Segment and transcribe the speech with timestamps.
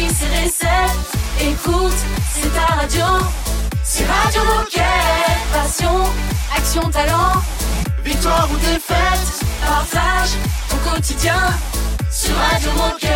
[0.00, 1.52] service et recettes.
[1.52, 1.96] Écoute,
[2.34, 3.04] c'est ta radio.
[3.84, 4.84] C'est Radio Moquette.
[5.52, 6.04] Passion,
[6.56, 7.42] action, talent.
[8.04, 10.30] Victoire ou défaite, partage
[10.72, 11.40] au quotidien
[12.10, 13.10] sur Radio Moquette.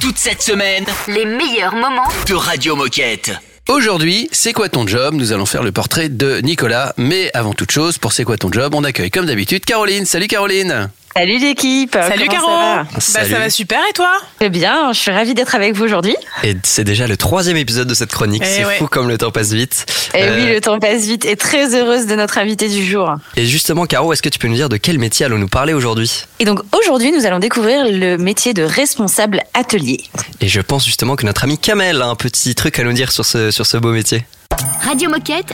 [0.00, 3.32] Toute cette semaine Les meilleurs moments de Radio Moquette.
[3.68, 5.14] Aujourd'hui, c'est quoi ton job?
[5.14, 6.92] Nous allons faire le portrait de Nicolas.
[6.96, 10.06] Mais avant toute chose, pour c'est quoi ton job, on accueille comme d'habitude Caroline.
[10.06, 13.30] Salut Caroline Salut l'équipe Salut Comment Caro ça va Bah, Salut.
[13.32, 14.12] Ça va super et toi?
[14.38, 16.14] Très bien, je suis ravie d'être avec vous aujourd'hui.
[16.44, 18.42] Et c'est déjà le troisième épisode de cette chronique.
[18.46, 18.76] Eh c'est ouais.
[18.76, 19.86] fou comme le temps passe vite.
[20.14, 23.12] Et Euh, oui, le temps passe vite et très heureuse de notre invité du jour.
[23.36, 26.26] Et justement, Caro, est-ce que tu peux nous dire de quel métier allons-nous parler aujourd'hui?
[26.38, 30.04] Et donc aujourd'hui, nous allons découvrir le métier de responsable atelier.
[30.40, 33.10] Et je pense justement que notre ami Kamel a un petit truc à nous dire
[33.10, 34.24] sur ce, sur ce beau métier.
[34.82, 35.52] Radio Moquette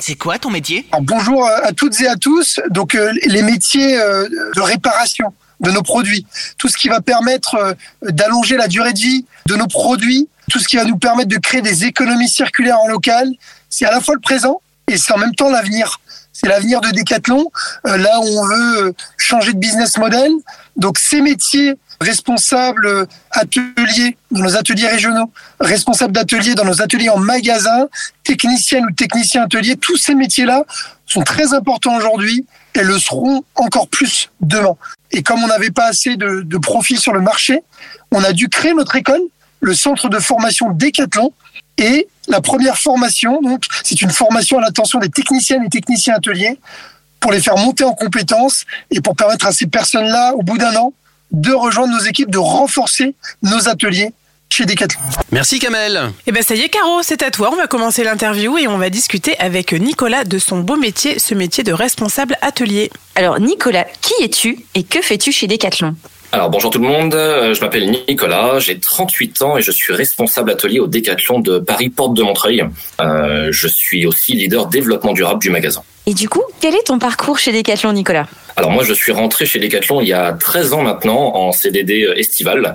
[0.00, 2.60] C'est quoi ton métier Alors, bonjour à toutes et à tous.
[2.70, 6.26] Donc euh, les métiers euh, de réparation de nos produits,
[6.58, 10.58] tout ce qui va permettre euh, d'allonger la durée de vie de nos produits, tout
[10.58, 13.28] ce qui va nous permettre de créer des économies circulaires en local,
[13.68, 16.00] c'est à la fois le présent et c'est en même temps l'avenir.
[16.32, 17.50] C'est l'avenir de Decathlon,
[17.86, 20.30] euh, là où on veut changer de business model.
[20.76, 27.10] Donc ces métiers responsables euh, ateliers dans nos ateliers régionaux, responsables d'ateliers dans nos ateliers
[27.10, 27.88] en magasin,
[28.24, 30.64] techniciennes ou techniciens ateliers, tous ces métiers-là
[31.06, 34.76] sont très importants aujourd'hui et le seront encore plus demain.
[35.12, 37.62] Et comme on n'avait pas assez de, de profils sur le marché,
[38.12, 39.20] on a dû créer notre école,
[39.60, 41.32] le centre de formation Décathlon.
[41.76, 46.58] Et la première formation, donc, c'est une formation à l'attention des techniciennes et techniciens ateliers
[47.20, 50.74] pour les faire monter en compétences et pour permettre à ces personnes-là, au bout d'un
[50.76, 50.92] an,
[51.32, 54.10] de rejoindre nos équipes, de renforcer nos ateliers
[54.52, 55.00] chez Decathlon.
[55.30, 57.50] Merci Kamel Et ben ça y est Caro, c'est à toi.
[57.52, 61.34] On va commencer l'interview et on va discuter avec Nicolas de son beau métier, ce
[61.34, 62.90] métier de responsable atelier.
[63.14, 65.94] Alors Nicolas, qui es-tu et que fais-tu chez Decathlon?
[66.32, 69.92] Alors bonjour tout le monde, Euh, je m'appelle Nicolas, j'ai 38 ans et je suis
[69.92, 72.64] responsable atelier au Décathlon de Paris Porte de Montreuil.
[73.00, 75.82] Euh, je suis aussi leader développement durable du magasin.
[76.06, 78.26] Et du coup, quel est ton parcours chez Decathlon Nicolas?
[78.60, 82.06] Alors moi je suis rentré chez Decathlon il y a 13 ans maintenant en CDD
[82.14, 82.74] estival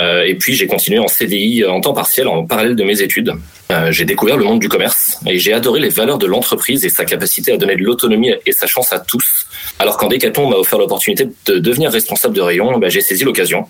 [0.00, 3.32] Euh, et puis j'ai continué en CDI en temps partiel en parallèle de mes études.
[3.70, 6.88] Euh, j'ai découvert le monde du commerce et j'ai adoré les valeurs de l'entreprise et
[6.88, 9.46] sa capacité à donner de l'autonomie et sa chance à tous.
[9.78, 13.66] Alors quand Decathlon m'a offert l'opportunité de devenir responsable de rayon, bah, j'ai saisi l'occasion.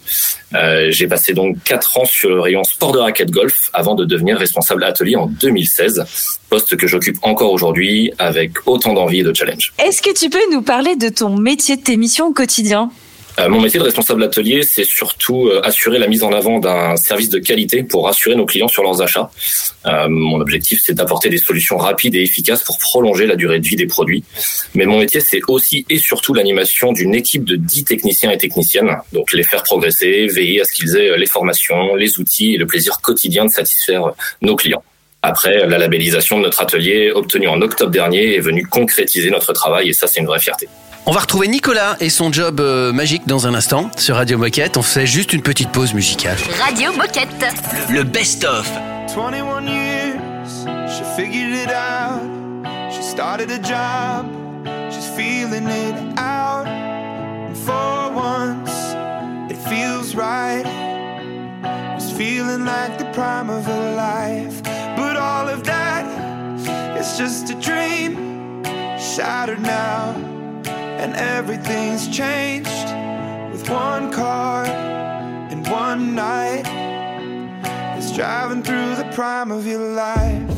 [0.55, 4.05] Euh, j'ai passé donc quatre ans sur le rayon sport de raquette golf avant de
[4.05, 6.05] devenir responsable atelier en 2016,
[6.49, 9.73] poste que j'occupe encore aujourd'hui avec autant d'envie et de challenge.
[9.85, 12.91] Est-ce que tu peux nous parler de ton métier, de tes missions au quotidien
[13.39, 16.97] Euh, mon métier de responsable atelier, c'est surtout euh, assurer la mise en avant d'un
[16.97, 19.31] service de qualité pour rassurer nos clients sur leurs achats.
[19.87, 23.67] Euh, mon objectif, c'est d'apporter des solutions rapides et efficaces pour prolonger la durée de
[23.67, 24.25] vie des produits.
[24.75, 28.97] Mais mon métier, c'est aussi et surtout l'animation d'une équipe de 10 techniciens et techniciennes.
[29.13, 32.67] Donc les faire progresser, veiller à ce qu'ils aient les formations, les outils et le
[32.67, 34.13] plaisir quotidien de satisfaire
[34.43, 34.83] nos clients.
[35.23, 39.91] Après, la labellisation de notre atelier, obtenue en octobre dernier, est venue concrétiser notre travail
[39.91, 40.67] et ça, c'est une vraie fierté.
[41.07, 44.77] On va retrouver Nicolas et son job euh, magique dans un instant sur Radio Moquette.
[44.77, 46.37] On fait juste une petite pause musicale.
[46.63, 47.29] Radio Moquette
[47.91, 48.71] Le best-of
[49.13, 52.21] 21 years, she figured it out.
[52.93, 54.27] She started a job,
[54.91, 56.67] she's feeling it out.
[56.69, 58.71] And for once,
[59.51, 60.65] it feels right.
[61.97, 64.63] It's feeling like the prime of her life.
[64.97, 66.05] But all of that
[67.01, 68.63] is just a dream,
[68.99, 70.15] shattered now.
[71.01, 72.69] And everything's changed
[73.53, 76.67] with one car and one night.
[77.97, 80.50] It's driving through the prime of your life.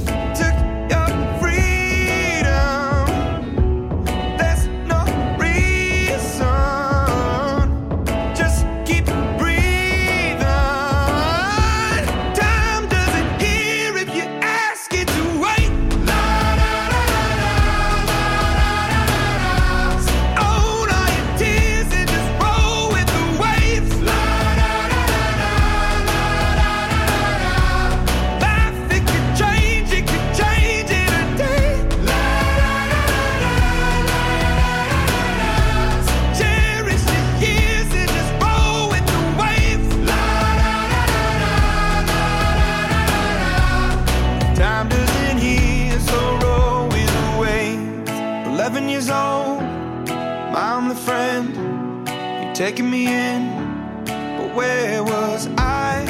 [52.67, 56.05] Taking me in, but where was I?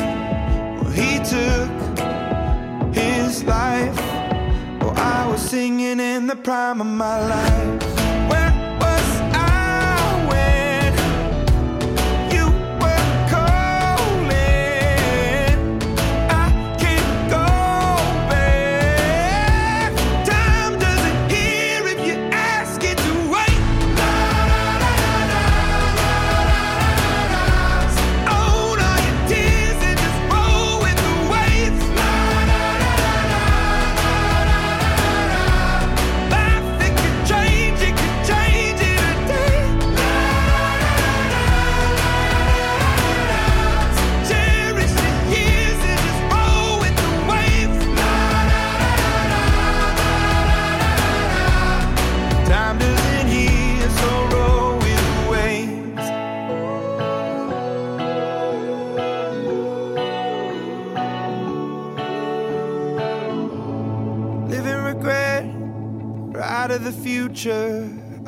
[0.82, 1.70] Well, he took
[2.94, 3.96] his life.
[4.82, 7.91] Well, I was singing in the prime of my life.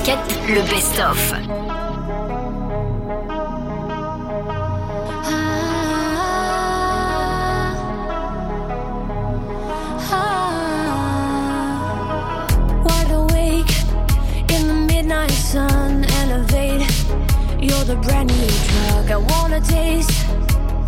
[0.00, 0.18] Rocket,
[0.48, 1.34] le best-of.
[10.12, 10.36] Ah.
[15.50, 16.86] Sun elevate,
[17.58, 20.24] you're the brand new drug I wanna taste.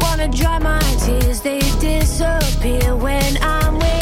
[0.00, 4.01] Wanna dry my tears, they disappear when I'm with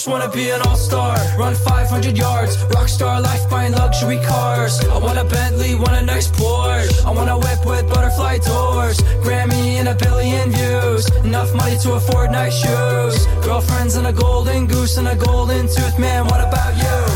[0.00, 1.14] just wanna be an all star.
[1.36, 4.80] Run 500 yards, rock star life buying luxury cars.
[4.86, 7.04] I want a Bentley, want a nice Porsche.
[7.04, 8.96] I want a whip with butterfly doors.
[9.22, 11.04] Grammy and a billion views.
[11.22, 13.26] Enough money to afford nice shoes.
[13.44, 15.98] Girlfriends and a golden goose and a golden tooth.
[15.98, 17.09] Man, what about you?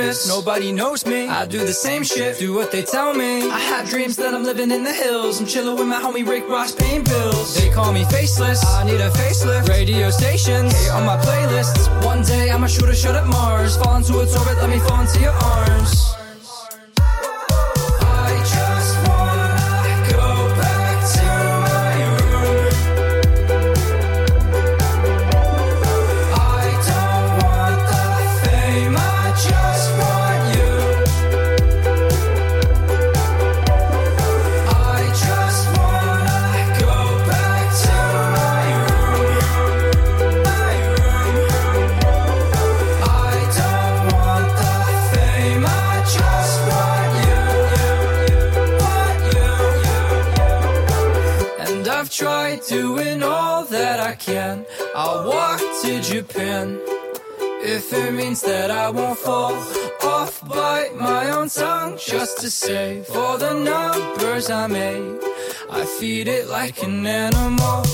[0.00, 0.28] famous.
[0.28, 1.28] Nobody knows me.
[1.28, 3.50] I do the same shit, do what they tell me.
[3.50, 5.40] I have dreams that I'm living in the hills.
[5.40, 7.54] I'm chilling with my homie Rick Ross, paying bills.
[7.54, 8.64] They call me faceless.
[8.64, 9.68] I need a facelift.
[9.68, 11.88] Radio stations hey, on my playlists.
[12.04, 13.76] One day I'ma shoot a shot at Mars.
[13.76, 16.09] Fall into its orbit, let me fall into your arms.
[56.00, 56.78] Japan.
[57.62, 59.52] If it means that I won't fall
[60.02, 65.20] off, bite my own tongue just to save all the numbers I made.
[65.70, 67.84] I feed it like an animal,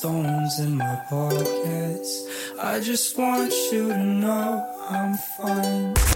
[0.00, 2.24] stones in my pockets.
[2.58, 6.09] I just want you to know I'm fine.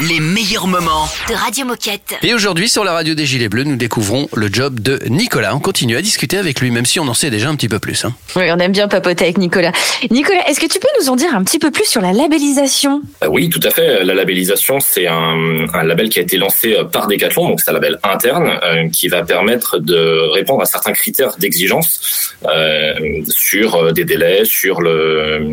[0.00, 1.06] Les meilleurs moments.
[1.28, 2.14] De Radio Moquette.
[2.24, 5.54] Et aujourd'hui, sur la radio des Gilets Bleus, nous découvrons le job de Nicolas.
[5.54, 7.78] On continue à discuter avec lui, même si on en sait déjà un petit peu
[7.78, 8.04] plus.
[8.04, 8.12] hein.
[8.34, 9.70] Oui, on aime bien papoter avec Nicolas.
[10.10, 13.02] Nicolas, est-ce que tu peux nous en dire un petit peu plus sur la labellisation?
[13.22, 14.02] Euh, Oui, tout à fait.
[14.02, 17.70] La labellisation, c'est un, un label qui a été lancé euh, par Decathlon, donc c'est
[17.70, 22.94] un label interne euh, qui va permettre de répondre à certains critères d'exigence euh,
[23.28, 25.46] sur des délais, sur le,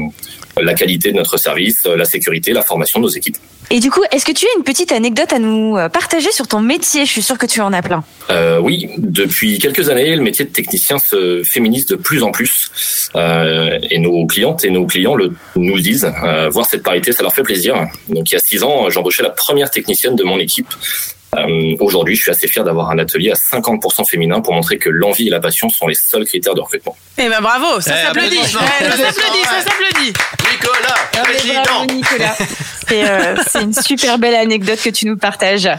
[0.60, 3.38] la qualité de notre service, la sécurité, la formation de nos équipes.
[3.70, 6.48] Et du coup, est-ce que tu as une petite anecdote à nous euh, partager sur
[6.48, 7.06] ton métier?
[7.06, 8.04] Je suis sûre que tu en as plein.
[8.30, 13.10] Euh, oui, depuis quelques années, le métier de technicien se féminise de plus en plus.
[13.16, 16.12] Euh, et nos clientes et nos clients le, nous le disent.
[16.24, 17.76] Euh, voir cette parité, ça leur fait plaisir.
[18.10, 20.68] Donc il y a six ans, j'embauchais la première technicienne de mon équipe.
[21.38, 24.90] Euh, Aujourd'hui, je suis assez fier d'avoir un atelier à 50% féminin pour montrer que
[24.90, 26.96] l'envie et la passion sont les seuls critères de recrutement.
[27.18, 28.38] Eh ben bravo, ça Eh, s'applaudit.
[28.42, 30.14] Eh, ça s'applaudit, ça s'applaudit.
[30.52, 32.36] Nicolas, Bravo, Nicolas.
[32.88, 35.70] C'est euh, c'est une super belle anecdote que tu nous partages.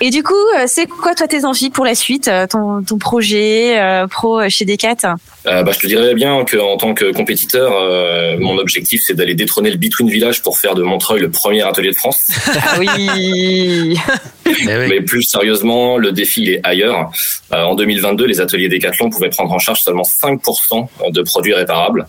[0.00, 2.98] Et du coup, euh, c'est quoi toi tes envies pour la suite, euh, ton, ton
[2.98, 5.14] projet euh, pro chez Decat?
[5.46, 9.34] Euh, bah, je te dirais bien qu'en tant que compétiteur, euh, mon objectif c'est d'aller
[9.34, 12.28] détrôner le Between Village pour faire de Montreuil le premier atelier de France.
[12.64, 13.96] Ah oui.
[14.46, 14.86] Eh oui.
[14.88, 17.10] Mais plus sérieusement, le défi il est ailleurs.
[17.52, 22.06] Euh, en 2022, les ateliers Decathlon pouvaient prendre en charge seulement 5% de produits réparables.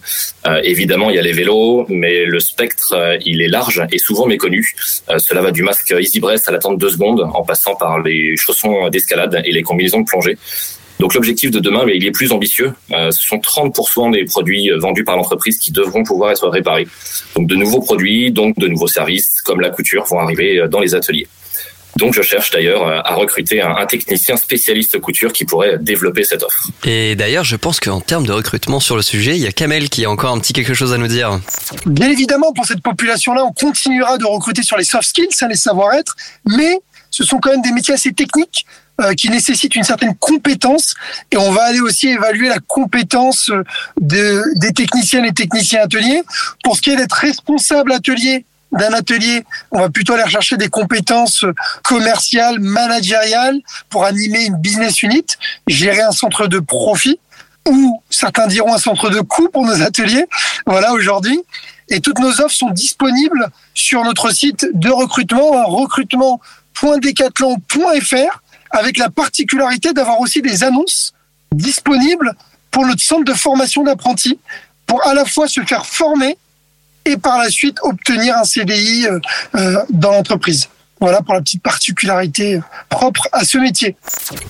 [0.47, 3.97] Euh, évidemment, il y a les vélos, mais le spectre euh, il est large et
[3.97, 4.75] souvent méconnu.
[5.09, 7.99] Euh, cela va du masque Easy Breast à l'attente de deux secondes, en passant par
[7.99, 10.37] les chaussons d'escalade et les combinaisons de plongée.
[11.03, 12.71] Donc l'objectif de demain, mais il est plus ambitieux.
[12.93, 16.87] Euh, ce sont 30% des produits euh, vendus par l'entreprise qui devront pouvoir être réparés.
[17.35, 20.79] Donc de nouveaux produits, donc de nouveaux services, comme la couture, vont arriver euh, dans
[20.79, 21.27] les ateliers.
[21.97, 26.69] Donc je cherche d'ailleurs à recruter un, technicien spécialiste couture qui pourrait développer cette offre.
[26.85, 29.89] Et d'ailleurs, je pense qu'en termes de recrutement sur le sujet, il y a Kamel
[29.89, 31.37] qui a encore un petit quelque chose à nous dire.
[31.85, 36.15] Bien évidemment, pour cette population-là, on continuera de recruter sur les soft skills, les savoir-être,
[36.47, 36.79] mais
[37.11, 38.65] ce sont quand même des métiers assez techniques
[39.01, 40.93] euh, qui nécessitent une certaine compétence
[41.31, 43.63] et on va aller aussi évaluer la compétence euh,
[43.99, 46.21] de, des techniciennes et techniciens ateliers.
[46.63, 50.69] Pour ce qui est d'être responsable atelier d'un atelier, on va plutôt aller rechercher des
[50.69, 53.59] compétences euh, commerciales, managériales
[53.89, 55.25] pour animer une business unit,
[55.67, 57.19] gérer un centre de profit
[57.67, 60.27] ou certains diront un centre de coût pour nos ateliers.
[60.65, 61.39] Voilà aujourd'hui.
[61.89, 68.41] Et toutes nos offres sont disponibles sur notre site de recrutement, recrutement.decathlon.fr,
[68.73, 71.13] avec la particularité d'avoir aussi des annonces
[71.53, 72.33] disponibles
[72.71, 74.39] pour notre centre de formation d'apprentis,
[74.85, 76.37] pour à la fois se faire former
[77.05, 79.19] et par la suite obtenir un CDI euh,
[79.55, 80.69] euh, dans l'entreprise.
[80.99, 83.95] Voilà pour la petite particularité propre à ce métier.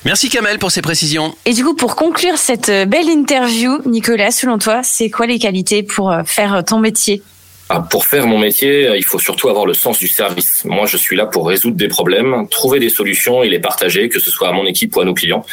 [0.06, 1.36] Merci Kamel pour ces précisions.
[1.46, 5.39] Et du coup, pour conclure cette euh, belle interview, Nicolas, selon toi, c'est quoi les
[5.39, 7.24] qualités pour faire ton métier?
[7.70, 10.63] Ah, Pour faire mon métier, euh, il faut surtout avoir le sens du service.
[10.65, 14.20] Moi, je suis là pour résoudre des problèmes, trouver des solutions et les partager, que
[14.20, 15.46] ce soit à mon équipe ou à nos clients.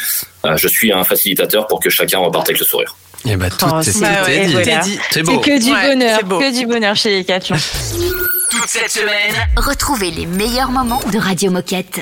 [0.45, 2.95] Euh, Je suis un facilitateur pour que chacun reparte avec le sourire.
[3.25, 4.81] Et bah tout Oh, est bah ouais, voilà.
[5.11, 7.23] C'est que du Ouais, bonheur, que du bonheur chez les.
[7.23, 12.01] Toute cette semaine, Retrouvez les meilleurs moments de Radio Moquette.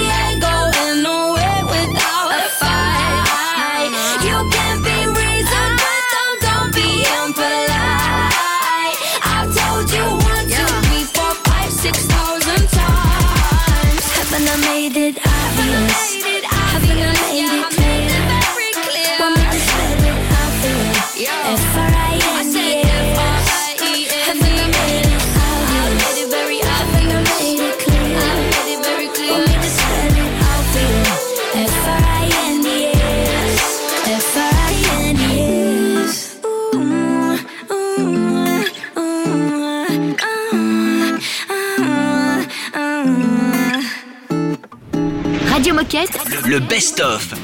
[45.93, 47.40] Le best-of.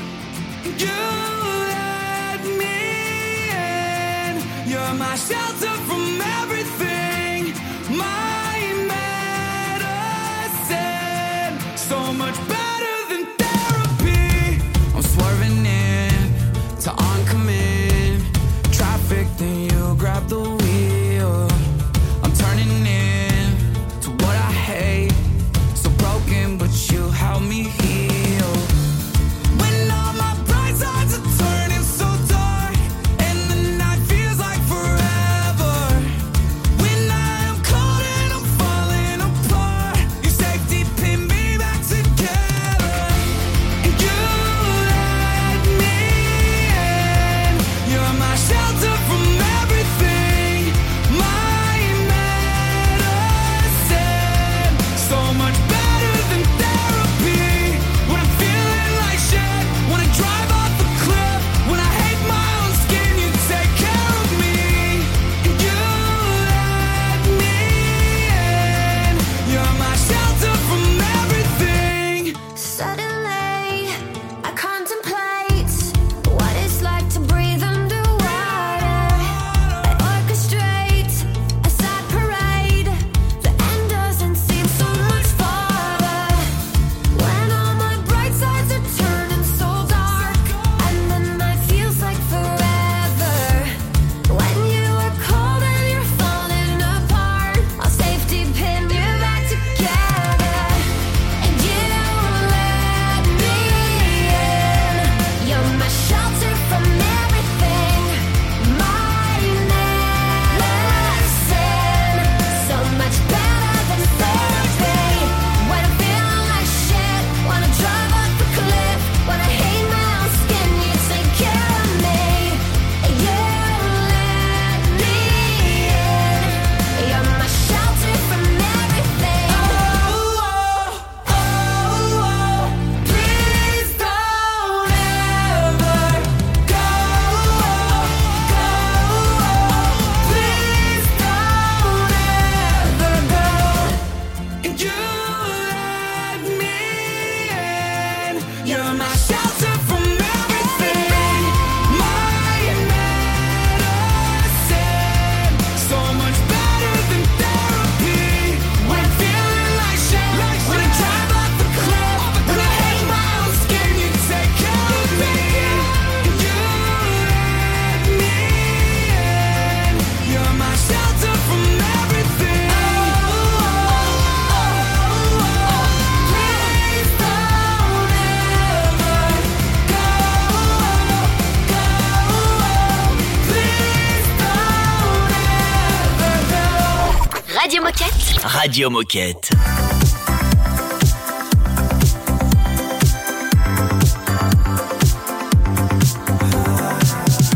[188.67, 189.49] Radio Moquette.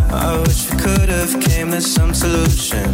[0.10, 2.94] I wish we could have came to some solution.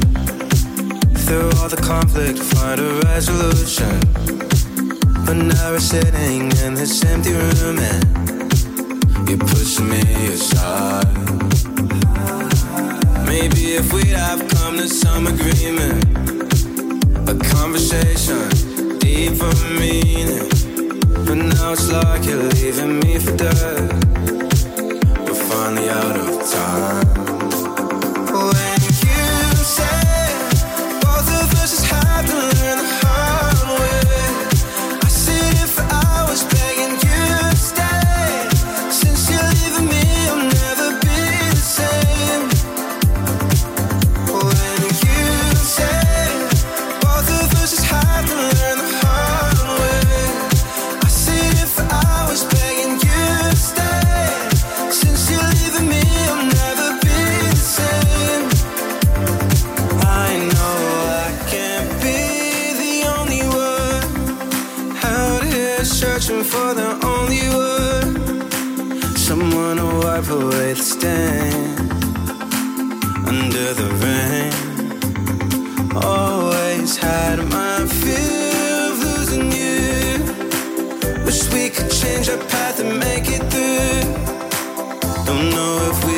[1.25, 3.99] Through all the conflict, find a resolution.
[5.23, 10.01] But now we're sitting in this empty room and you're pushing me
[10.33, 11.05] aside.
[13.27, 16.16] Maybe if we'd have come to some agreement,
[17.29, 18.47] a conversation,
[18.99, 20.47] deeper meaning.
[21.25, 23.91] But now it's like you're leaving me for dead.
[25.25, 27.16] We're finally out of time.
[82.07, 84.01] Change our path and make it through.
[85.27, 86.16] Don't know if we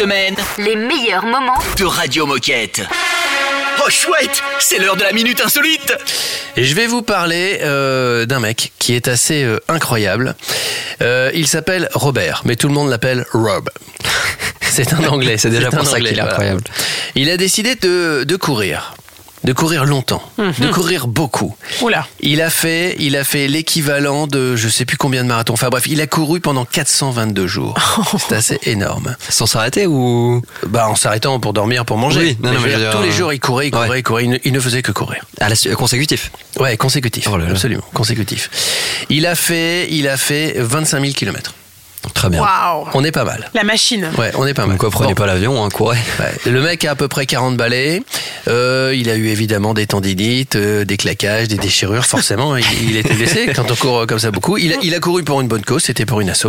[0.00, 2.80] semaine Les meilleurs moments de Radio Moquette.
[3.84, 5.92] Oh chouette, c'est l'heure de la minute insolite.
[6.56, 10.36] Et je vais vous parler euh, d'un mec qui est assez euh, incroyable.
[11.02, 13.68] Euh, il s'appelle Robert, mais tout le monde l'appelle Rob.
[14.62, 15.36] C'est un anglais.
[15.36, 16.32] C'est déjà un pour ça Anglais, qu'il est voilà.
[16.32, 16.62] incroyable.
[17.14, 18.94] Il a décidé de, de courir.
[19.42, 21.56] De courir longtemps, de courir beaucoup.
[21.80, 22.06] Oula.
[22.20, 25.54] Il a fait, il a fait l'équivalent de je sais plus combien de marathons.
[25.54, 27.74] Enfin bref, il a couru pendant 422 jours.
[28.18, 29.16] C'est assez énorme.
[29.30, 30.42] Sans s'arrêter ou?
[30.66, 32.20] Bah en s'arrêtant pour dormir, pour manger.
[32.20, 33.68] Oui, non, Mais non, je mais veux je dire, veux tous les jours, il courait,
[33.68, 34.00] il courait, ouais.
[34.00, 34.24] il courait.
[34.24, 35.24] Il ne, il ne faisait que courir.
[35.40, 37.26] à la consécutif Ouais, consécutif.
[37.32, 37.52] Oh là là.
[37.52, 38.50] Absolument, consécutif.
[39.08, 41.54] Il a fait, il a fait 25 000 kilomètres.
[42.14, 42.40] Très bien.
[42.40, 42.86] Waouh.
[42.94, 43.50] On est pas mal.
[43.54, 44.10] La machine.
[44.18, 44.78] Ouais, on est pas mal.
[44.78, 45.14] quoi, prenez Bon.
[45.16, 45.98] pas l'avion, hein, courez.
[46.18, 48.02] Ouais, Le mec a à peu près 40 balais.
[48.48, 52.06] Euh, il a eu évidemment des tendinites, euh, des claquages, des déchirures.
[52.06, 54.56] Forcément, il, il était blessé quand on court comme ça beaucoup.
[54.56, 56.46] Il a, il a couru pour une bonne cause, c'était pour une asso.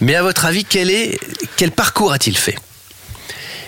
[0.00, 1.18] Mais à votre avis, quel est
[1.56, 2.56] quel parcours a-t-il fait?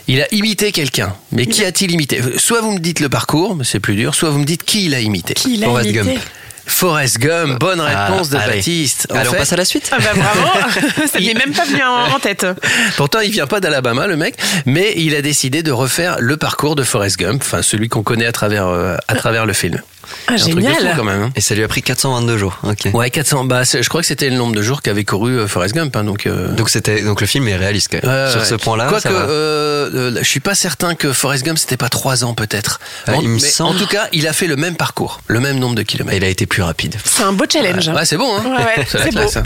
[0.06, 1.14] Il a imité quelqu'un.
[1.32, 2.20] Mais qui a-t-il imité?
[2.36, 4.14] Soit vous me dites le parcours, mais c'est plus dur.
[4.14, 5.32] Soit vous me dites qui il a imité.
[5.34, 6.04] Qui l'a Forrest imité?
[6.14, 6.20] Gump.
[6.66, 7.58] Forrest Gump.
[7.60, 8.54] Bonne Ah, réponse de allez.
[8.56, 9.06] Baptiste.
[9.10, 9.90] En Allez, on fait, passe à la suite.
[9.92, 10.48] Ah bah bravo.
[11.12, 12.46] Ça n'est même pas venu en, en tête.
[12.96, 16.74] Pourtant, il vient pas d'Alabama, le mec, mais il a décidé de refaire le parcours
[16.74, 19.80] de Forrest Gump, enfin celui qu'on connaît à travers euh, à travers le film.
[20.28, 20.96] Ah, C'est un truc de fou, génial.
[20.96, 21.22] quand même.
[21.22, 21.30] hein.
[21.36, 22.58] Et ça lui a pris 422 jours.
[22.62, 22.88] Ok.
[22.94, 23.44] Ouais, 400.
[23.44, 26.04] Bah, je crois que c'était le nombre de jours qu'avait couru euh, Forrest Gump, hein,
[26.04, 26.26] donc.
[26.26, 28.24] euh, Donc c'était donc le film est réaliste quand même.
[28.24, 28.46] ouais, Sur ouais.
[28.46, 32.24] ce point-là, Quoique, euh, euh, je suis pas certain que Forrest Gump c'était pas trois
[32.24, 32.80] ans peut-être.
[33.06, 33.76] Ah, En- il me semble.
[33.76, 36.16] En tout cas, il a fait le même parcours, le même nombre de Et kilomètres.
[36.16, 36.96] il a été plus rapide.
[37.04, 37.88] C'est un beau challenge.
[37.88, 38.42] Ouais, c'est bon, hein.
[38.44, 39.40] Ouais, ouais, c'est classe, beau.
[39.40, 39.42] hein.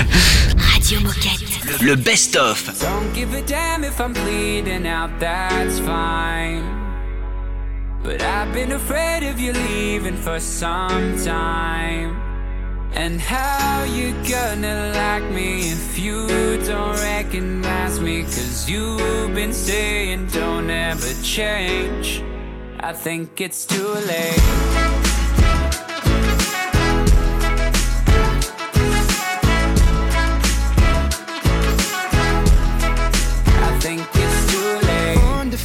[0.74, 1.80] Radio Moquette.
[1.82, 2.64] Le best-of.
[2.80, 6.87] Don't give a damn if I'm bleeding out, that's fine.
[8.08, 12.16] But I've been afraid of you leaving for some time.
[12.94, 16.26] And how you gonna like me if you
[16.64, 18.22] don't recognize me?
[18.22, 22.24] Cause you've been saying don't ever change.
[22.80, 25.27] I think it's too late.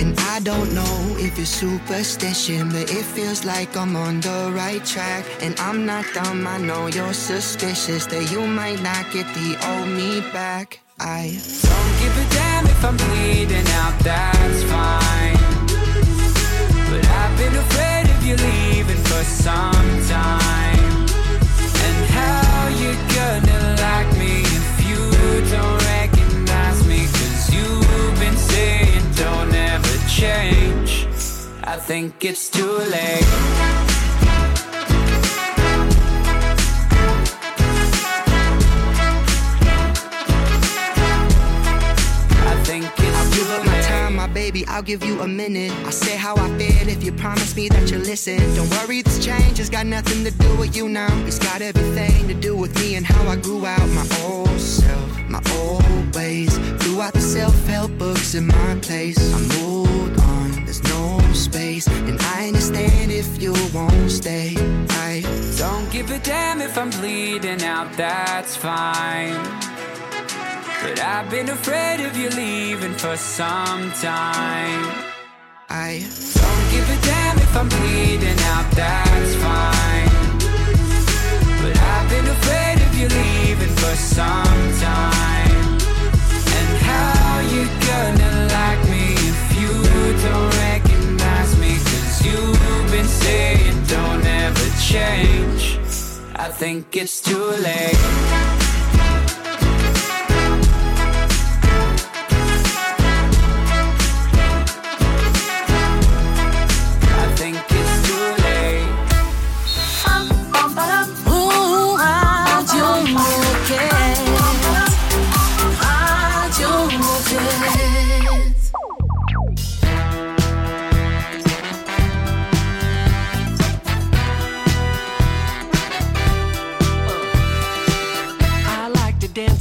[0.00, 4.82] And I don't know if it's superstition, but it feels like I'm on the right
[4.82, 5.26] track.
[5.42, 9.88] And I'm not dumb, I know you're suspicious that you might not get the old
[9.88, 10.80] me back.
[10.98, 11.36] I
[11.68, 15.40] Don't give a damn if I'm bleeding out, that's fine.
[16.88, 21.06] But I've been afraid of you leaving for some time.
[21.86, 24.19] And how you gonna like me
[30.10, 31.06] change.
[31.62, 33.24] I think it's too late.
[42.42, 44.66] I think it's I'll give up my time, my baby.
[44.66, 45.72] I'll give you a minute.
[45.84, 48.38] I'll say how I feel if you promise me that you'll listen.
[48.56, 51.14] Don't worry, this change has got nothing to do with you now.
[51.26, 55.18] It's got everything to do with me and how I grew out my old self,
[55.28, 56.58] my old ways.
[57.00, 59.16] Out the self-help books in my place.
[59.32, 60.64] I moved on.
[60.66, 64.54] There's no space, and I understand if you won't stay.
[64.90, 65.22] I
[65.56, 69.32] Don't give a damn if I'm bleeding out, that's fine.
[70.82, 74.84] But I've been afraid of you leaving for some time.
[75.70, 76.04] I
[76.40, 80.10] Don't give a damn if I'm bleeding out, that's fine.
[81.62, 85.39] But I've been afraid of you leaving for some time.
[96.60, 98.69] Think it's too late.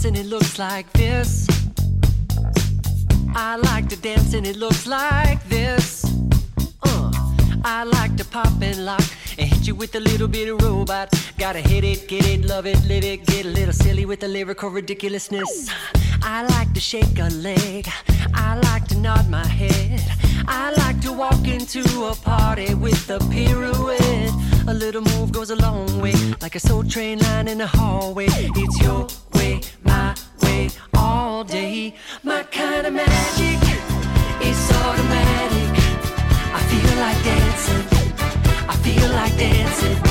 [0.09, 1.47] And it looks like this.
[3.35, 6.03] I like to dance and it looks like this.
[6.81, 7.11] Uh,
[7.63, 9.03] I like to pop and lock
[9.37, 11.13] and hit you with a little bit of robot.
[11.39, 14.27] Gotta hit it, get it, love it, live it, get a little silly with the
[14.27, 15.69] lyrical ridiculousness.
[16.21, 17.87] I like to shake a leg.
[18.33, 20.01] I like to nod my head.
[20.49, 24.33] I like to walk into a party with a pirouette.
[24.67, 28.27] A little move goes a long way, like a soul train line in the hallway.
[28.29, 31.95] It's your way, my way, all day.
[32.21, 33.61] My kind of magic
[34.41, 35.71] is automatic.
[36.53, 37.85] I feel like dancing.
[38.67, 40.08] I feel like dancing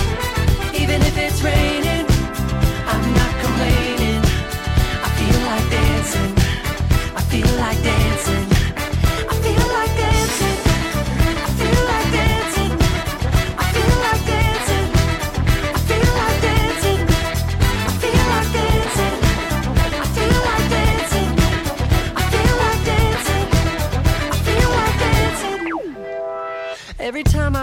[1.19, 1.88] it's raining.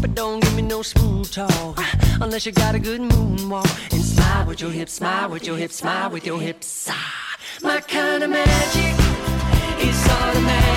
[0.00, 1.78] But don't give me no smooth talk
[2.20, 3.92] unless you got a good moonwalk.
[3.92, 6.88] And smile with your hips, smile with your hips, smile with your hips.
[6.90, 8.94] Ah, my kind of magic
[9.80, 10.67] is automatic.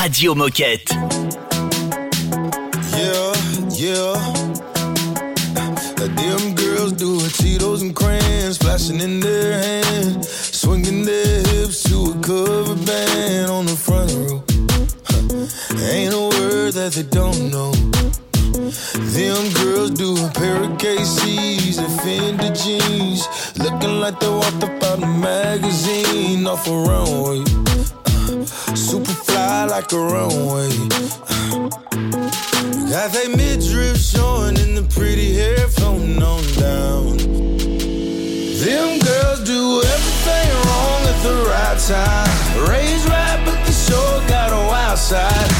[0.00, 0.88] Radio Moquette.
[2.94, 3.32] Yeah,
[3.74, 4.14] yeah.
[6.14, 12.20] Them girls doing Cheetos and crayons, flashing in their hands, swinging their hips to a
[12.20, 14.42] cover band on the front row.
[15.90, 17.72] Ain't a word that they don't know.
[19.14, 23.26] Them girls doing pair of KCs and Fendi jeans,
[23.58, 27.42] looking like they walked up out a magazine off a runway.
[28.06, 30.68] Uh, super fly like a runway.
[32.92, 37.16] Got they midriff showing and the pretty hair floating on down.
[38.62, 39.62] Them girls do
[39.94, 42.32] everything wrong at the right time.
[42.68, 45.50] Raised right, but the show got a wild side.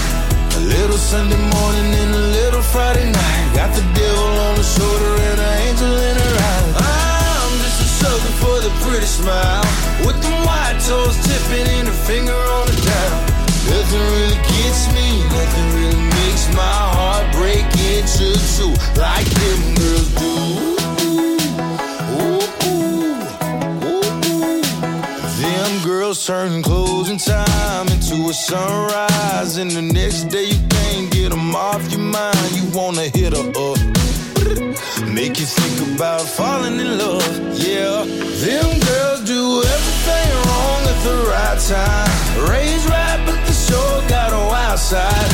[0.59, 3.47] A little Sunday morning and a little Friday night.
[3.55, 6.97] Got the devil on the shoulder and an angel in her eye.
[7.41, 9.65] I'm just a sucker for the pretty smile.
[10.05, 12.68] With them white toes tipping and a finger on
[28.49, 32.49] sunrise, and the next day you can't get them off your mind.
[32.57, 33.79] You wanna hit her up.
[35.05, 37.29] Make you think about falling in love,
[37.61, 38.09] yeah.
[38.41, 39.43] Them girls do
[39.75, 42.13] everything wrong at the right time.
[42.49, 45.31] Raised right, but the show got a wild side.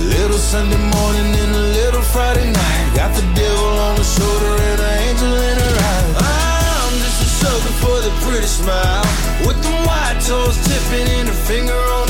[0.00, 2.84] A little Sunday morning and a little Friday night.
[2.96, 5.76] Got the devil on the shoulder and an angel in her
[6.24, 6.64] eye.
[6.80, 9.04] I'm just a sucker for the pretty smile.
[9.44, 12.07] With them white toes tipping and a finger on.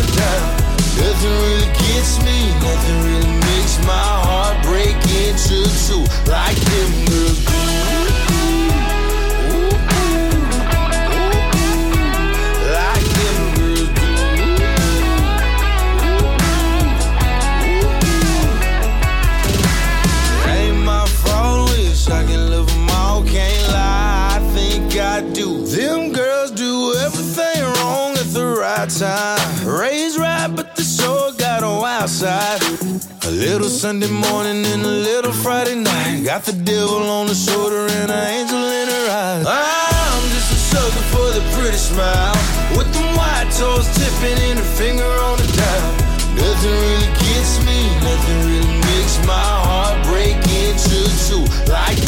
[1.18, 4.94] Nothing really gets me, nothing really makes my heart break
[5.26, 6.06] into two.
[6.30, 6.67] Like
[33.58, 36.22] little Sunday morning and a little Friday night.
[36.24, 39.44] Got the devil on the shoulder and an angel in her eyes.
[39.50, 42.38] I'm just a sucker for the pretty smile.
[42.78, 45.90] With them white toes tipping and a finger on the dial.
[46.38, 51.98] Nothing really gets me, nothing really makes my heart break into two like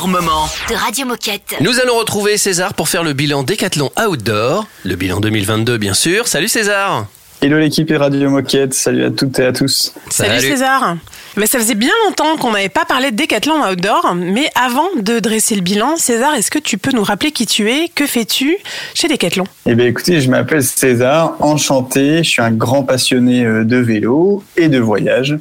[0.00, 0.48] Moments.
[0.70, 1.54] De Radio Moquette.
[1.60, 6.28] Nous allons retrouver César pour faire le bilan Décathlon Outdoor, le bilan 2022 bien sûr.
[6.28, 7.06] Salut César
[7.44, 9.92] Hello l'équipe et Radio Moquette, salut à toutes et à tous.
[10.10, 10.96] Salut, César.
[11.36, 14.14] Mais ça faisait bien longtemps qu'on n'avait pas parlé de Décathlon Outdoor.
[14.14, 17.68] Mais avant de dresser le bilan, César, est-ce que tu peux nous rappeler qui tu
[17.68, 17.88] es?
[17.92, 18.58] Que fais-tu
[18.94, 23.64] chez Décathlon Eh bien écoutez, je m'appelle César, enchanté, je suis un grand passionné euh,
[23.64, 25.36] de vélo et de voyage.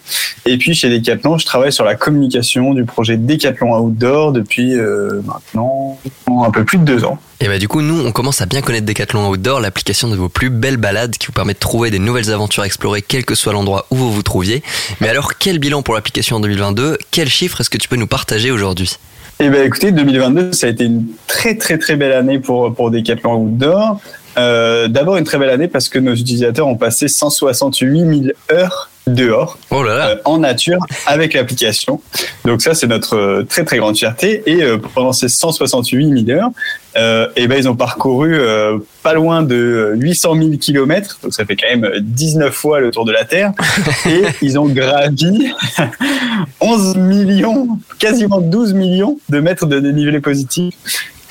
[0.47, 5.22] Et puis chez Decathlon, je travaille sur la communication du projet Décathlon Outdoor depuis euh,
[5.28, 7.20] maintenant un peu plus de deux ans.
[7.44, 10.30] Et bah du coup, nous, on commence à bien connaître Decathlon Outdoor, l'application de vos
[10.30, 13.34] plus belles balades qui vous permet de trouver des nouvelles aventures à explorer quel que
[13.34, 14.62] soit l'endroit où vous vous trouviez.
[15.00, 18.06] Mais alors, quel bilan pour l'application en 2022 Quel chiffre est-ce que tu peux nous
[18.06, 18.96] partager aujourd'hui?
[19.39, 22.92] Eh bien écoutez, 2022, ça a été une très très très belle année pour, pour
[22.92, 24.00] Decathlon Outdoor.
[24.38, 28.22] Euh, D'abord une très belle année parce que nos utilisateurs ont passé 168 000
[28.52, 32.01] heures dehors euh, en nature avec l'application.
[32.45, 36.38] Donc ça c'est notre euh, très très grande fierté et euh, pendant ces 168 000
[36.38, 36.49] heures,
[36.97, 41.45] euh, et ben ils ont parcouru euh, pas loin de 800 000 kilomètres, donc ça
[41.45, 43.53] fait quand même 19 fois le tour de la Terre
[44.05, 45.51] et ils ont gravi
[46.59, 50.74] 11 millions, quasiment 12 millions de mètres de dénivelé positif.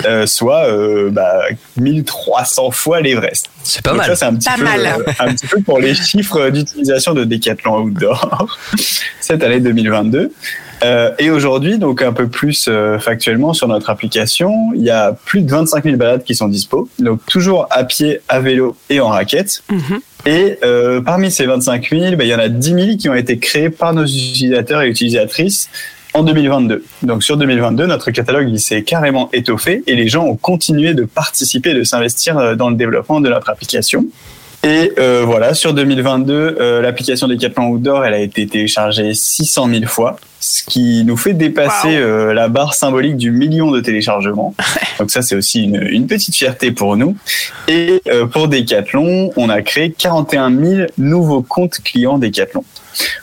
[0.05, 1.43] Euh, soit euh, bah,
[1.77, 3.49] 1300 fois l'Everest.
[3.63, 4.07] C'est pas Donc mal.
[4.07, 4.85] Ça, c'est un petit, Pas peu, mal.
[4.85, 8.57] euh, un petit peu pour les chiffres d'utilisation de Decathlon Outdoor
[9.19, 10.31] cette année 2022.
[10.83, 15.13] Euh, et aujourd'hui, donc un peu plus euh, factuellement sur notre application, il y a
[15.25, 16.89] plus de 25 000 balades qui sont dispo.
[16.97, 19.63] Donc toujours à pied, à vélo et en raquette.
[20.25, 23.13] Et euh, parmi ces 25 000, bah, il y en a 10 000 qui ont
[23.13, 25.69] été créés par nos utilisateurs et utilisatrices
[26.13, 26.83] en 2022.
[27.03, 31.03] Donc sur 2022, notre catalogue il s'est carrément étoffé et les gens ont continué de
[31.03, 34.05] participer, de s'investir euh, dans le développement de notre application.
[34.63, 39.85] Et euh, voilà, sur 2022, euh, l'application Decathlon Outdoor, elle a été téléchargée 600 000
[39.87, 44.53] fois, ce qui nous fait dépasser euh, la barre symbolique du million de téléchargements.
[44.99, 47.17] Donc ça, c'est aussi une, une petite fierté pour nous.
[47.67, 52.63] Et pour Decathlon, on a créé 41 000 nouveaux comptes clients Decathlon.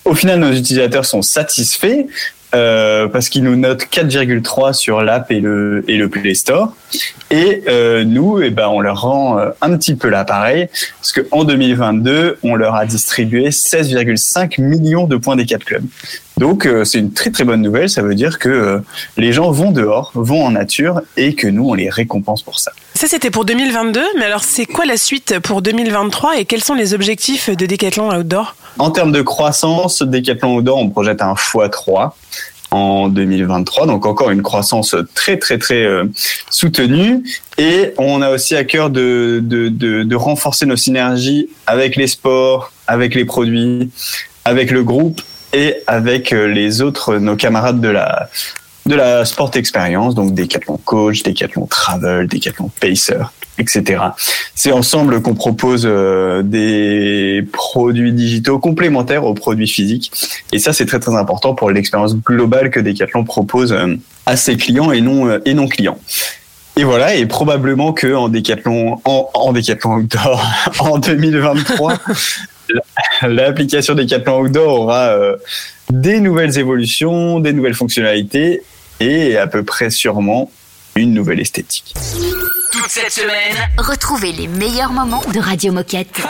[0.05, 2.07] Au final, nos utilisateurs sont satisfaits
[2.55, 6.73] euh, parce qu'ils nous notent 4,3 sur l'app et le, et le Play Store.
[7.31, 10.69] Et euh, nous, eh ben, on leur rend euh, un petit peu l'appareil,
[10.99, 15.85] parce qu'en 2022, on leur a distribué 16,5 millions de points des 4 clubs.
[16.39, 18.79] Donc euh, c'est une très très bonne nouvelle, ça veut dire que euh,
[19.17, 22.73] les gens vont dehors, vont en nature, et que nous, on les récompense pour ça.
[22.95, 24.01] Ça, c'était pour 2022.
[24.19, 28.11] Mais alors, c'est quoi la suite pour 2023 et quels sont les objectifs de Decathlon
[28.17, 28.55] Outdoor?
[28.79, 32.13] En termes de croissance, Decathlon Outdoor, on projette un x3
[32.71, 36.05] en 2023, donc encore une croissance très très très euh,
[36.51, 37.25] soutenue.
[37.57, 42.07] Et on a aussi à cœur de, de, de, de renforcer nos synergies avec les
[42.07, 43.91] sports, avec les produits,
[44.45, 45.23] avec le groupe
[45.53, 48.29] et avec euh, les autres, nos camarades de la
[48.87, 53.19] de la sport expérience, donc Decathlon Coach, Decathlon Travel, Decathlon Pacer,
[53.59, 54.03] etc.
[54.55, 60.11] C'est ensemble qu'on propose euh, des produits digitaux complémentaires aux produits physiques.
[60.53, 63.95] Et ça, c'est très très important pour l'expérience globale que Decathlon propose euh,
[64.25, 65.99] à ses clients et non et non clients.
[66.79, 71.95] Et voilà, et probablement que en Decathlon, en, en Decathlon Outdoor, en 2023,
[73.23, 75.37] l'application Decathlon Outdoor aura euh,
[75.91, 78.63] des nouvelles évolutions, des nouvelles fonctionnalités
[79.01, 80.51] et à peu près sûrement
[80.97, 81.95] une nouvelle esthétique.
[82.73, 86.21] Toute cette semaine, retrouvez les meilleurs moments de Radio Moquette.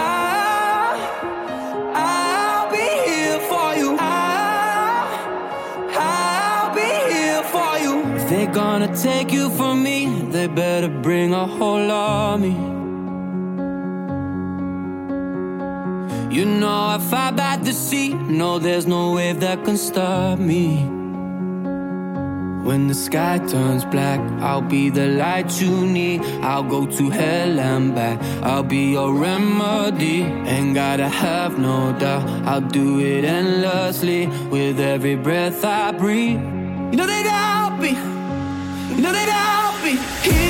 [1.94, 3.96] I'll be here for you.
[5.98, 8.02] I'll be here for you.
[8.16, 12.77] If they're gonna take you from me, they better bring a whole army.
[16.38, 18.14] You know I fight by the sea.
[18.14, 20.84] No, there's no wave that can stop me.
[22.68, 26.20] When the sky turns black, I'll be the light you need.
[26.50, 28.22] I'll go to hell and back.
[28.44, 30.22] I'll be your remedy.
[30.22, 32.22] Ain't gotta have no doubt.
[32.46, 36.38] I'll do it endlessly with every breath I breathe.
[36.92, 37.94] You know that I'll be.
[38.94, 40.47] You know that I'll be here,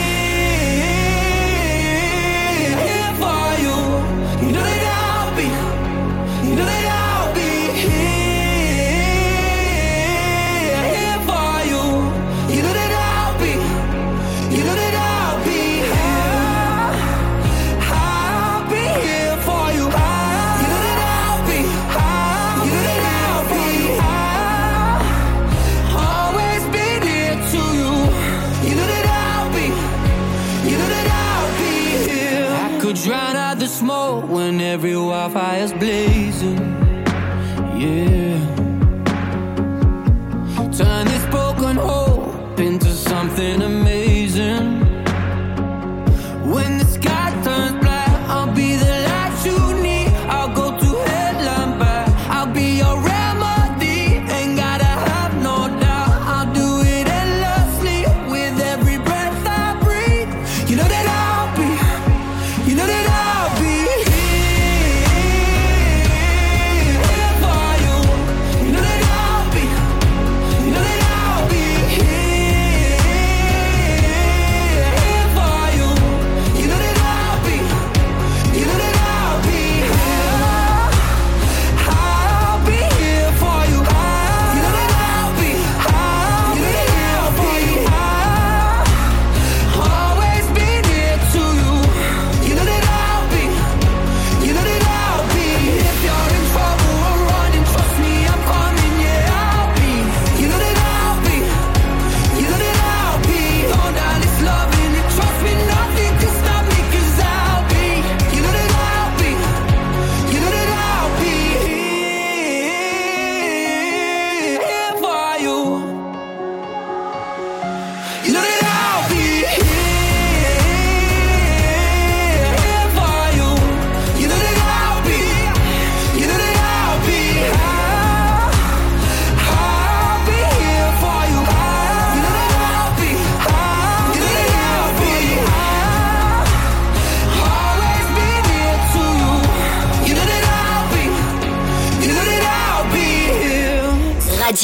[35.28, 36.67] fires blazing.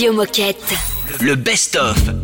[0.04, 0.74] Radio Moquette.
[1.22, 2.23] Le best-of.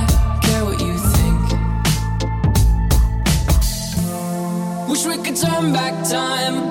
[5.41, 6.70] turn back time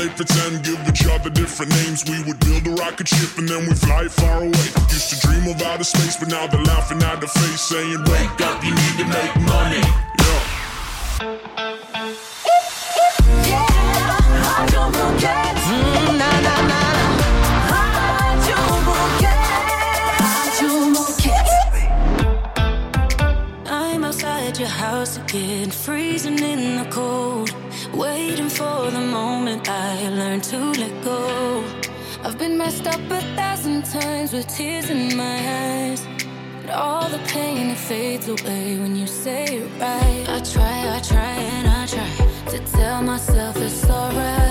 [0.00, 2.08] Play pretend, give each other different names.
[2.08, 4.68] We would build a rocket ship and then we fly far away.
[4.88, 8.40] Used to dream of outer space, but now they're laughing at the face, saying, Wake
[8.40, 9.84] up, you need to make money.
[10.22, 10.40] Yeah.
[23.66, 27.29] I'm outside your house again, freezing in the cold.
[30.38, 31.64] To let go.
[32.22, 36.06] I've been messed up a thousand times with tears in my eyes.
[36.62, 40.26] But all the pain it fades away when you say it right.
[40.28, 44.49] I try, I try, and I try to tell myself it's alright.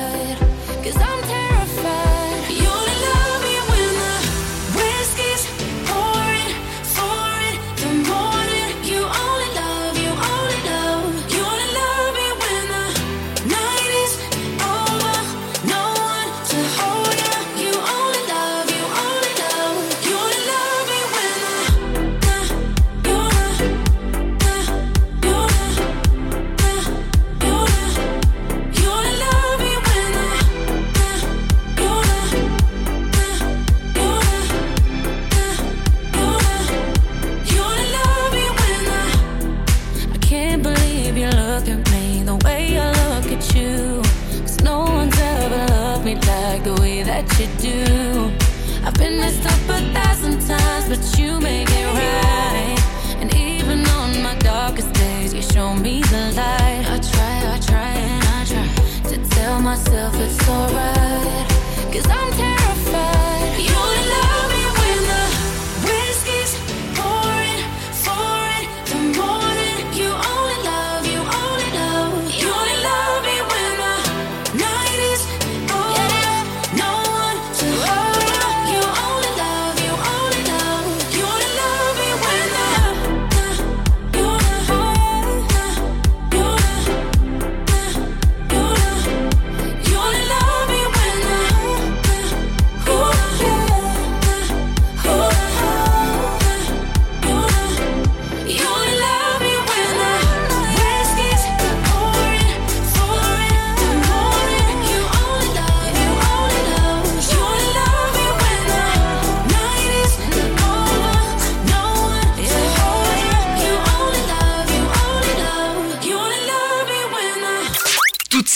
[48.89, 53.21] I've been messed up a thousand times, but you make it right.
[53.21, 56.85] And even on my darkest days, you show me the light.
[56.89, 61.47] I try, I try, and I try to tell myself it's alright.
[61.93, 63.59] Cause I'm terrified.
[63.61, 64.28] You only love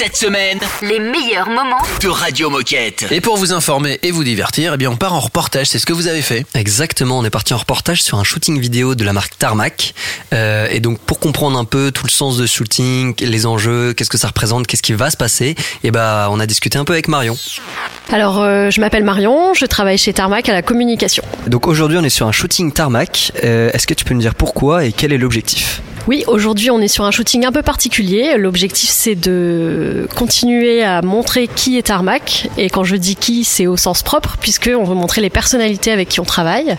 [0.04, 3.06] cette semaine Les meilleurs moments de Radio Moquette.
[3.10, 5.86] Et pour vous informer et vous divertir, eh bien on part en reportage, c'est ce
[5.86, 6.46] que vous avez fait.
[6.56, 9.94] Exactement, on est parti en reportage sur un shooting vidéo de la marque Tarmac.
[10.34, 14.10] Euh, et donc pour comprendre un peu tout le sens de shooting, les enjeux, qu'est-ce
[14.10, 16.92] que ça représente, qu'est-ce qui va se passer, et ben on a discuté un peu
[16.92, 17.38] avec Marion.
[18.12, 21.24] Alors, euh, je m'appelle Marion, je travaille chez Tarmac à la communication.
[21.48, 23.32] Donc aujourd'hui on est sur un shooting Tarmac.
[23.46, 25.82] Euh, Est-ce que tu peux nous dire pourquoi et quel est l'objectif?
[26.06, 28.36] Oui, aujourd'hui on est sur un shooting un peu particulier.
[28.38, 32.50] L'objectif c'est de continuer à montrer qui est Tarmac.
[32.58, 36.10] Et quand je dis qui, c'est au sens propre, puisqu'on veut montrer les personnalités avec
[36.10, 36.76] qui on travaille.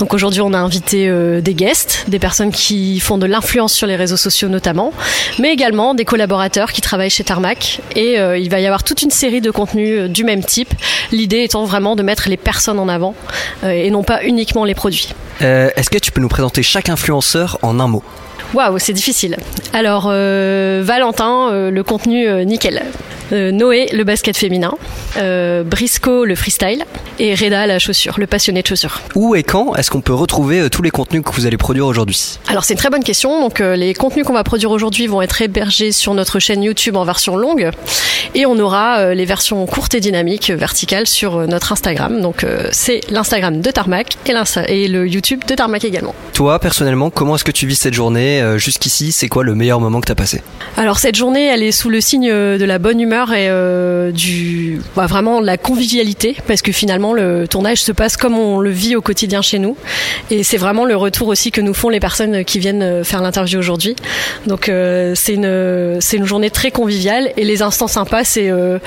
[0.00, 3.86] Donc aujourd'hui on a invité euh, des guests, des personnes qui font de l'influence sur
[3.86, 4.92] les réseaux sociaux notamment,
[5.38, 7.80] mais également des collaborateurs qui travaillent chez Tarmac.
[7.94, 10.74] Et euh, il va y avoir toute une série de contenus euh, du même type.
[11.12, 13.14] L'idée étant vraiment de mettre les personnes en avant
[13.62, 15.14] et non pas uniquement les produits.
[15.38, 18.02] Est-ce que tu peux nous présenter chaque influenceur en un mot?
[18.56, 19.36] Waouh, c'est difficile.
[19.74, 22.84] Alors, euh, Valentin, euh, le contenu euh, nickel.
[23.32, 24.72] Euh, Noé, le basket féminin.
[25.16, 26.84] Euh, Brisco, le freestyle.
[27.18, 29.00] Et Reda, la chaussure, le passionné de chaussures.
[29.14, 31.86] Où et quand est-ce qu'on peut retrouver euh, tous les contenus que vous allez produire
[31.86, 32.38] aujourd'hui?
[32.48, 33.40] Alors, c'est une très bonne question.
[33.40, 36.96] Donc, euh, les contenus qu'on va produire aujourd'hui vont être hébergés sur notre chaîne YouTube
[36.96, 37.70] en version longue.
[38.34, 42.20] Et on aura les versions courtes et dynamiques, verticales, sur notre Instagram.
[42.20, 44.34] Donc, c'est l'Instagram de Tarmac et,
[44.68, 46.14] et le YouTube de Tarmac également.
[46.34, 48.42] Toi, personnellement, comment est-ce que tu vis cette journée?
[48.56, 50.42] Jusqu'ici, c'est quoi le meilleur moment que tu as passé?
[50.76, 54.80] Alors cette journée, elle est sous le signe de la bonne humeur et euh, du
[54.94, 58.94] bah, vraiment la convivialité parce que finalement le tournage se passe comme on le vit
[58.94, 59.76] au quotidien chez nous
[60.30, 63.22] et c'est vraiment le retour aussi que nous font les personnes qui viennent euh, faire
[63.22, 63.96] l'interview aujourd'hui.
[64.46, 68.78] Donc euh, c'est une c'est une journée très conviviale et les instants sympas c'est euh,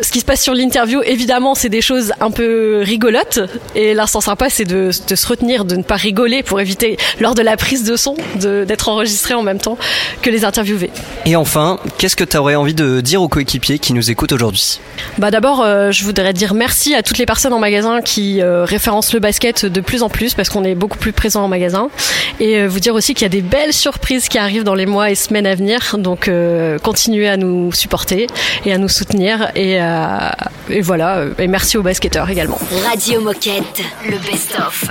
[0.00, 3.40] ce qui se passe sur l'interview évidemment c'est des choses un peu rigolotes
[3.74, 7.42] et l'instant sympa c'est de, se retenir de ne pas rigoler pour éviter lors de
[7.42, 9.76] la prise de son d'être enregistré en même temps
[10.22, 10.90] que les interviewés.
[11.26, 13.65] Et enfin, qu'est-ce que tu aurais envie de dire aux coéquipiers?
[13.74, 14.80] Qui nous écoutent aujourd'hui
[15.18, 18.64] Bah d'abord, euh, je voudrais dire merci à toutes les personnes en magasin qui euh,
[18.64, 21.90] référencent le basket de plus en plus parce qu'on est beaucoup plus présent en magasin.
[22.38, 24.86] Et euh, vous dire aussi qu'il y a des belles surprises qui arrivent dans les
[24.86, 25.96] mois et semaines à venir.
[25.98, 28.28] Donc euh, continuez à nous supporter
[28.64, 29.50] et à nous soutenir.
[29.56, 30.30] Et, euh,
[30.70, 31.24] et voilà.
[31.38, 32.58] Et merci aux basketteurs également.
[32.88, 34.86] Radio Moquette, le best-of.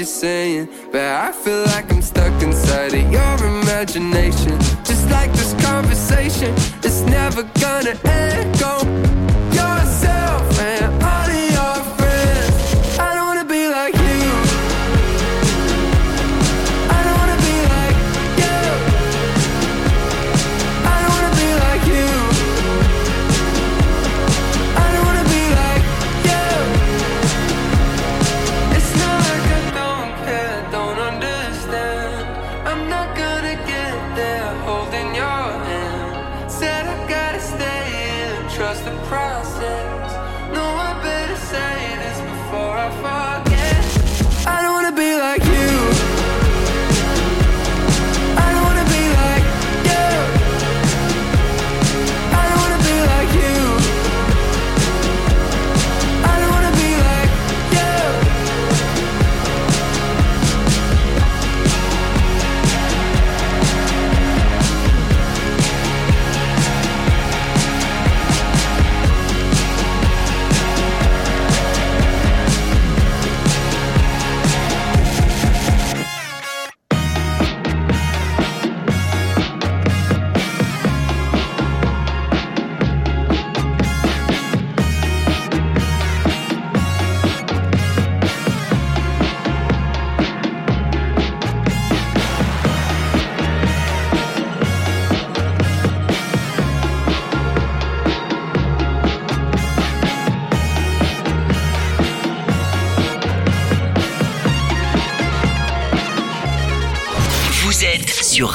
[0.00, 0.66] You're saying,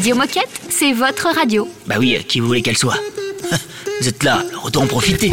[0.00, 1.68] Radio Moquette, c'est votre radio.
[1.86, 2.96] Bah oui, euh, qui voulait qu'elle soit
[4.00, 5.30] Vous êtes là, autant en profiter.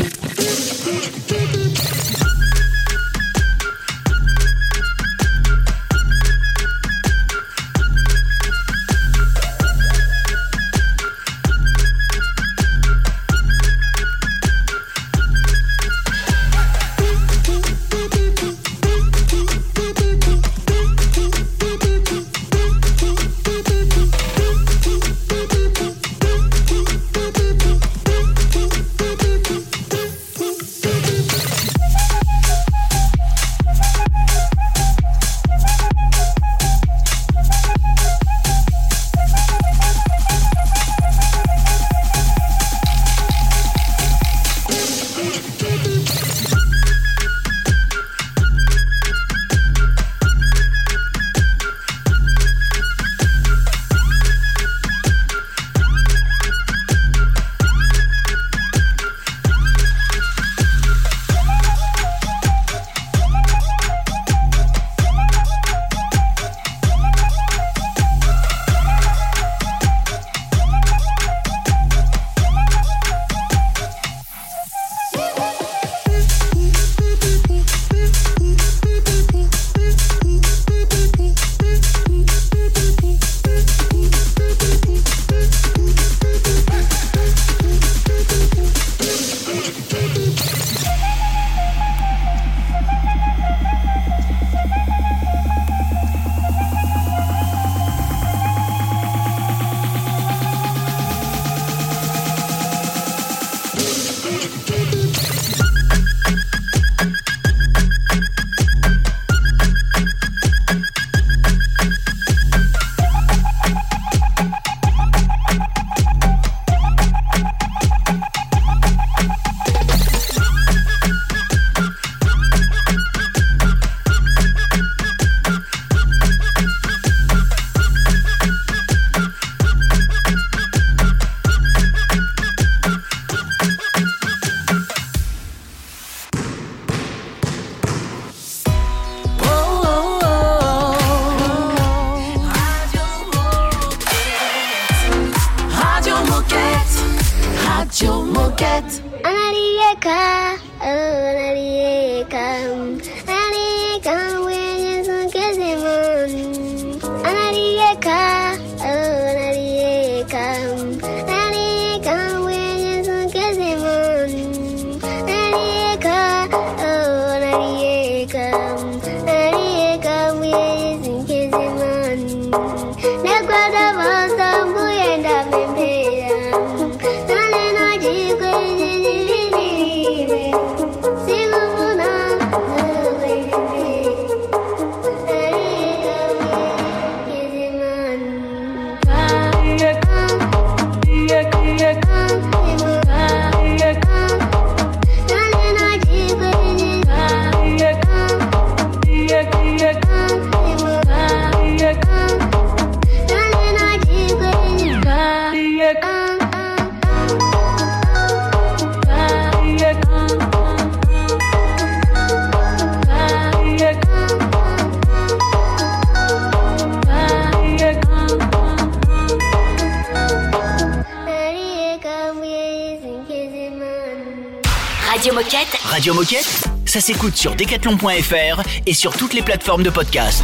[227.08, 230.44] S'écoute sur decathlon.fr et sur toutes les plateformes de podcast.